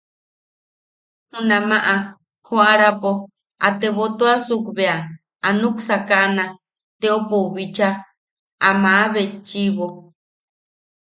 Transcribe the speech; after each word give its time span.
Junamaʼa 1.31 1.93
joʼarapo 2.45 3.11
a 3.65 3.67
tebotuasuk 3.79 4.65
bea 4.77 4.97
a 5.47 5.49
nuksakaʼana 5.59 6.43
teopou 6.99 7.47
bicha, 7.53 7.89
a 8.67 8.69
maʼa 8.81 9.05
betchiʼibo. 9.13 9.85